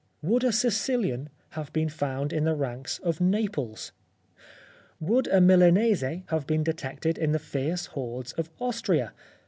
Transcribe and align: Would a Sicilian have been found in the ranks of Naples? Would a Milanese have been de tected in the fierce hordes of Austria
Would 0.23 0.43
a 0.43 0.51
Sicilian 0.51 1.29
have 1.49 1.71
been 1.73 1.87
found 1.87 2.33
in 2.33 2.45
the 2.45 2.55
ranks 2.55 2.97
of 3.03 3.21
Naples? 3.21 3.91
Would 4.99 5.27
a 5.27 5.39
Milanese 5.39 6.01
have 6.29 6.47
been 6.47 6.63
de 6.63 6.73
tected 6.73 7.19
in 7.19 7.33
the 7.33 7.37
fierce 7.37 7.85
hordes 7.85 8.31
of 8.31 8.49
Austria 8.59 9.13